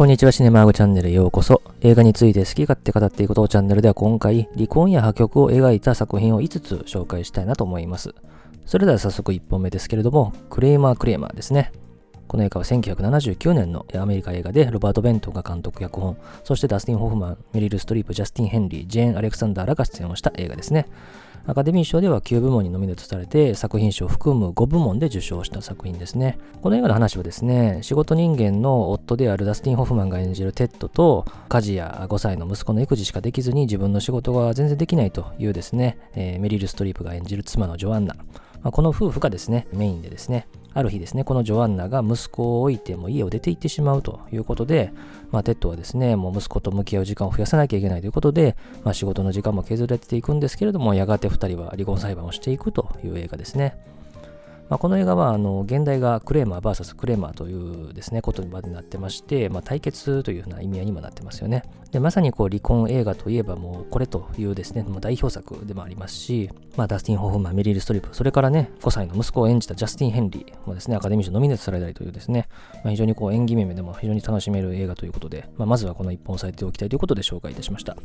[0.00, 1.60] こんにちは、シネマーグチャンネルへようこそ。
[1.82, 8.14] 映画について好き勝手語っていくことをチャンネルでは今回、離婚や破局を描いた作品を5つ紹介したいなと思います。
[8.64, 11.70] それでは早速1本目ですけれども、クレイマー・クレイマーですね。
[12.30, 20.86] この映画は1979年のアメリカ映画で、ロバート・ベントンが監督、脚本、そしてダスティン・ホフマン、メリル・ストリープ、ジャスティン・ヘンリー、ジェーン・アレクサンダーらが出演をした映画ですね。
[21.48, 26.38] アカデミー賞では9部門にノミネートされて、作品賞を含む5部門で受賞した作品ですね。
[26.62, 38.14] この映画の話はですね、仕事人間の夫であるダスティン・ホフマンが演じるテッドと、家事や5歳の息子の育児しかできずに自分の仕事が全然できないというですね、えー、メリル・ストリープが演じる妻のジョアンナ。
[38.62, 44.92] まあ、この夫婦がですね、メインでですね、ある日ですね、このジョアンナが息子を置いても家を出て行ってしまうということで、
[45.30, 53.78] まあ、テッドはですね、もう息子と向き合う時間を増やさなきゃいけないということで、まあ、仕事の時間も削られていくんですけれども、やがて2人は離婚裁判をしていくという映画ですね。
[54.70, 61.64] まあ、この映画はあの現代がクレーマー VS クレーマーというですねことまでなってまして、まあ、対決というふうな意味合いにもなってますよね。
[61.90, 72.48] でまさにこう離婚映画といえばもうこれというですねもう代表作でもありますし、まあ、ダスティン・ホフマン、メリル・ストリップ、それからね5歳の息子を演じたジャスティン・ヘンリーもですねアカデミー賞ノミネートされたりというですね、
[72.84, 77.96] まあ、非常にこう演技面でも非常に楽しめる映画ということで、まあ、まずはこの一本を押さえておきたいということで紹介いたしました。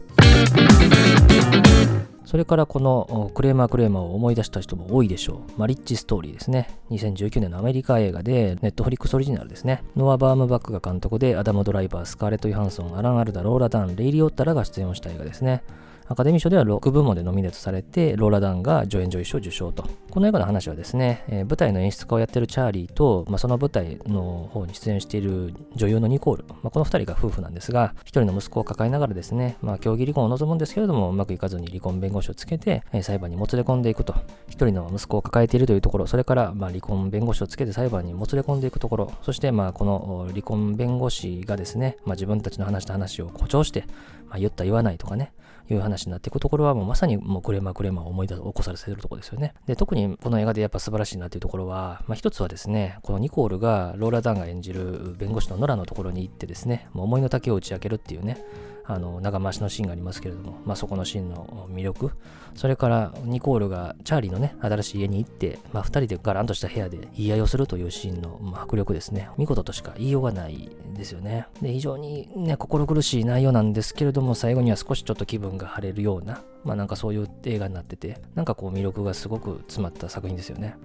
[2.25, 5.59] それからこのクレーマークレーマーを思い出した人も多いでしょう。
[5.59, 6.69] マリッチストーリーですね。
[6.89, 9.83] 2019年のアメリカ映画で、ネットフリックスオリジナルですね。
[9.95, 15.63] ノア・バームバックが監督で、アダム・ドライバー、スカーレット・ヨハンソン、アラン・アルダ、ローラ・ダン、レイリー・オッタラが出演をした映画ですね。
[16.07, 19.85] アカデミー賞では6部門でノミネートされて、ローラ・ダンが助演女優賞受賞と。
[20.15, 34.13] この映画の話はですね、えー、舞台の演出家をやってるチャーリーと、まあ、その舞台の方に出演している女優のニコール、まあ、この2人が夫婦なんですが、1人の息子を抱えながらですね、まあ、競技離婚を望むんですけれども、うまくいかずに離婚弁護士をつけて、えー、裁判にもつれ込んでいくと。
[34.13, 43.83] 1人の息子を抱えているというところ、それから、まあ、離婚弁護士をつけて裁判にもつれ込んでいくところ、そして、まあ、この離婚弁護士がですね、まあ、自分たちの話した話を誇張して、
[44.29, 45.33] まあ、言った言わないとかね、
[45.73, 49.53] いう話になっていくところはもうまさにもうクレーマークレマを思い出起こされているところですよね。
[49.65, 58.43] で、特にこの映画でやっぱ素晴らしいなっていうところは、まあ一つはですね、このニコールがローラ・ダンが演じる弁護士のノラのところに行ってですね、もう思いの丈を打ち明けるっていうね、
[58.87, 62.11] あの長回しのシーンがありますけれども、まあ、そこのシーンの魅力、
[62.55, 71.47] それからニコールがチャーリーのね、新しい家に行って、まあ、2人でガランとした部屋で言い合いをするというシーンの、まあ、迫力ですね、見事としか言いようがないですよね。
[71.61, 80.77] で、非常にね、心苦しい内容なんですけれども、最後には少しちょっと気分が晴れるような、まあなんかそういう映画になってて、なんかこう魅力がすごく詰まった作品ですよね。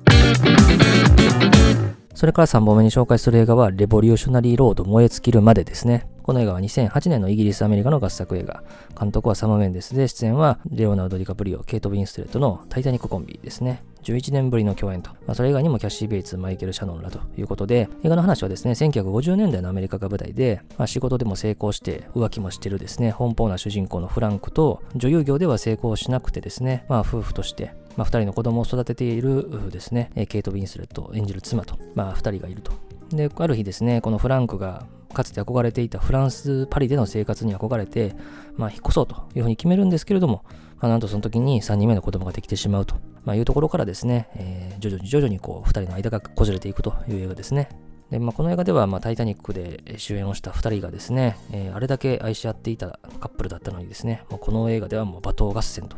[2.15, 6.09] それから3本目に紹介する映画は、レボリューショナリーロード燃え尽きるまでですね。
[6.31, 8.63] この映画は2008年のイギリス・アメリカの合作映画。
[8.97, 13.83] 監督はサム・メンデスで、出演はレオナルド・ディカプリオ、ケイト・ウィンストレットのタイタニックコンビですね。
[14.05, 15.11] 11年ぶりの共演と。
[15.27, 32.71] まあ、それ以外にもキャッシー・ベイツ、マイケル・シャノンらということで、映画の話はですね、1950年代のアメリカが舞台で、まあ、仕事でも成功して浮気もしてるですね、奔放な主人公のフランクと、女優業では成功しなくてですね、まあ、夫婦として、まあ、2人の子供を育てているですね、ケイト・ウィンスレット演じる妻と、まあ、2人がいると。
[33.11, 38.15] で、ある日ですね、このフランクがかつて憧れていたフランス・パリでの生活に憧れて、
[38.57, 40.45] まあ、引っ越そうというふうに決めるんですけれども、
[40.79, 47.69] まあ、なんとその時に3人目の子供ができてしまうと、まあ、いうところからですね、えー、徐々に徐々にこう2人の間がこじれていくという映画ですね。
[48.11, 55.97] でまあ、この映画では、まあ、タイタニックで主演をした2人がですね、えー、あれだけ愛し合っていたカップルだったのにですね、もうこの映画ではもう罵倒合戦と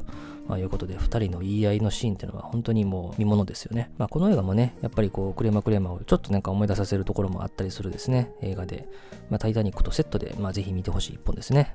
[0.48, 3.90] まあ、いうことで、2人の言い合いのシーンっていうのは本当にもう見物ですよね。
[3.98, 8.88] まあ、この映画もね、やっぱりこう、クレマクレマをちょっとなんか思い出させるところもあったりするですね、映画で、
[9.30, 11.74] まあ、タイタニックとセットで、まあ、ぜひ見てほしい一本ですね。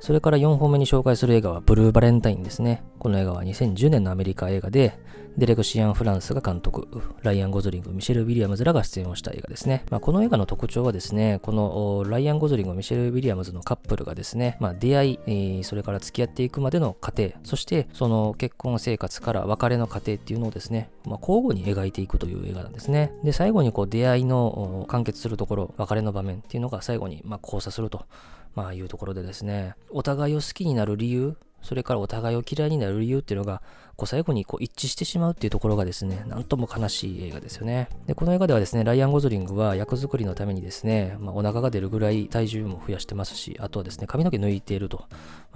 [0.00, 2.82] それから4本目に紹介する映画はブルーバレンタインですね。
[3.04, 4.98] この映画は2010年のアメリカ映画で、
[5.36, 6.88] デレクシアン・フランスが監督、
[7.22, 9.84] ライアン・ゴズリング、ミシェル・ウィリアムズらが出演をした映画ですね。
[9.90, 23.12] まあ、この映画の特徴はですね、このライアン・ゴズリング、ミシェル・ウィリアムズのカップルがですね、まあ、出会い、それから付き合っていくまでの過程、そしてその結婚生活から別れの過程っていうのをですね、まあ、交互に描いていくという映画なんですね。
[23.22, 28.06] で、最後にこう出会いの完結するところ、別れの場面っていうのが最後にま交差すると、
[28.54, 33.62] まあ、いうところでですね、お互いを好きになる理由、それからお互いを嫌いになる理由っていうのが、
[33.96, 37.88] こう最後にこう一致してしまうっていうところがですね、なんとも悲しい映画ですよね。
[38.06, 45.06] で、この映画ではですね、ライアン・ゴズリングは役作りのためにですね、まあ、お腹が出るぐらい体重も増やしてますし、あとはですね、髪の毛抜いていると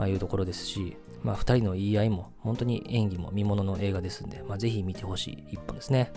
[0.06, 6.12] いうところですし、まあ、2人の言い合いも、本当に演技も見ものの映画ですんで、まあ、ぜひ見てほしい一本ですね。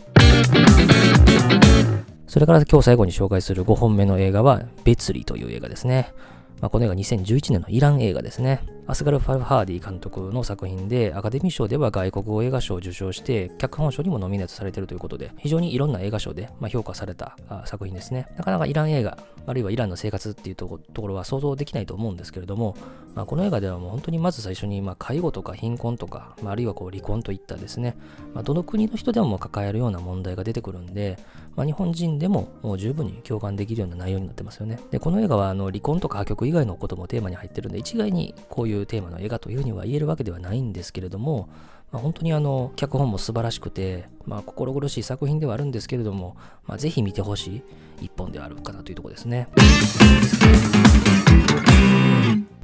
[2.27, 6.13] それから今日最後に紹介する5本目の映画は、別離という映画ですね。
[6.61, 8.61] まあ、この映画2011年のイラン映画ですね。
[8.87, 18.27] アスガル・ファルハーディ監督の作品で、アカデミー賞では外国語映画賞を受賞して、脚本賞にもノミネートされているということで、非常にいろんな映画賞で、まあ、評価された作品ですね。
[18.37, 22.75] なかなかイラン映画、あるいはイランの生活っていうところは想像できないと思うんですけれども、
[23.15, 27.97] まあ、この映画ではもう本当にまず最初に、まあ、介護とか貧困とか、まあ、あるいはこう離婚といったですね、
[28.33, 31.17] まあ、どの国の人でも抱えるような問題が出てくるんで、
[31.55, 34.79] まあ、日本人でももう十分に共感できるような内容になってますよね。
[34.91, 41.49] で、この映画はあの離婚とか破局以外のこともテーマに入ってるんで、一概にこういういうテーマの映画というふうには言えるわけではないんですけれども、
[41.91, 46.35] まあ、本当にあの脚本も素晴らしくて、まあ、心苦しい作品ではあるんですけれども、
[46.65, 47.57] まあ、ぜひ見てほし
[47.99, 49.47] い一本ではあるかなというところですね。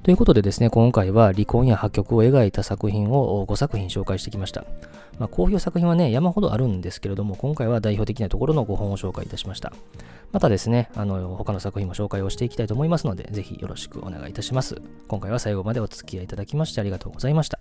[0.08, 4.64] ということでですね、今回は離婚や破局を描いた作品を5作品紹介してきました。
[5.20, 9.74] まあ、好評作品はね、山ほどあるんですけれども、今回は代表的なところの5本を紹介いたしました。
[10.32, 14.82] またですね、あの、他の作品も紹介をしていきたいと思いますので、ぜひよろしくお願いいたします。
[15.10, 17.60] 今回は最後までお付き合いいただきましてありがとうございました。